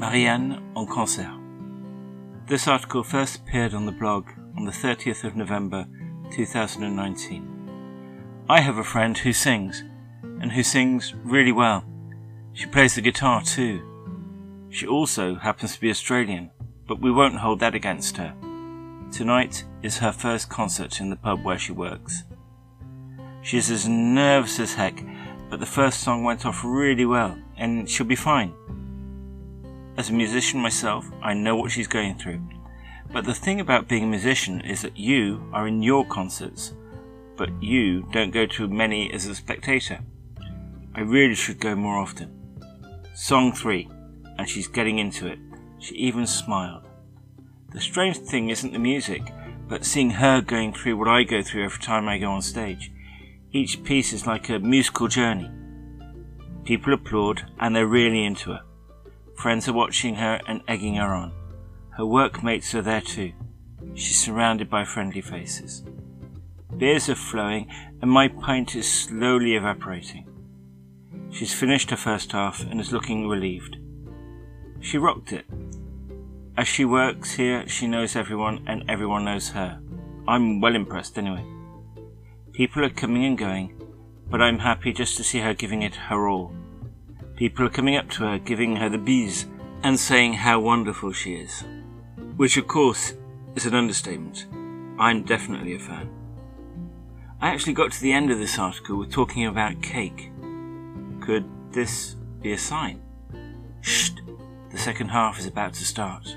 [0.00, 1.30] Marianne en concert.
[2.46, 5.86] This article first appeared on the blog on the 30th of November
[6.32, 8.46] 2019.
[8.48, 9.84] I have a friend who sings,
[10.22, 11.84] and who sings really well.
[12.54, 13.82] She plays the guitar too.
[14.70, 16.50] She also happens to be Australian,
[16.88, 18.34] but we won't hold that against her.
[19.12, 22.24] Tonight is her first concert in the pub where she works.
[23.42, 25.04] She is as nervous as heck,
[25.50, 28.54] but the first song went off really well, and she'll be fine.
[30.00, 32.40] As a musician myself, I know what she's going through.
[33.12, 36.72] But the thing about being a musician is that you are in your concerts,
[37.36, 39.98] but you don't go to many as a spectator.
[40.94, 42.30] I really should go more often.
[43.14, 43.90] Song 3,
[44.38, 45.38] and she's getting into it.
[45.80, 46.84] She even smiled.
[47.74, 49.20] The strange thing isn't the music,
[49.68, 52.90] but seeing her going through what I go through every time I go on stage.
[53.52, 55.50] Each piece is like a musical journey.
[56.64, 58.62] People applaud and they're really into her.
[59.40, 61.32] Friends are watching her and egging her on.
[61.96, 63.32] Her workmates are there too.
[63.94, 65.82] She's surrounded by friendly faces.
[66.76, 67.66] Beers are flowing
[68.02, 70.28] and my pint is slowly evaporating.
[71.30, 73.78] She's finished her first half and is looking relieved.
[74.80, 75.46] She rocked it.
[76.58, 79.80] As she works here, she knows everyone and everyone knows her.
[80.28, 81.46] I'm well impressed anyway.
[82.52, 83.80] People are coming and going,
[84.28, 86.52] but I'm happy just to see her giving it her all.
[87.40, 89.46] People are coming up to her, giving her the bees,
[89.82, 91.64] and saying how wonderful she is.
[92.36, 93.14] Which, of course,
[93.54, 94.46] is an understatement.
[94.98, 96.10] I'm definitely a fan.
[97.40, 100.30] I actually got to the end of this article with talking about cake.
[101.22, 103.00] Could this be a sign?
[103.80, 104.10] Shh!
[104.70, 106.36] The second half is about to start.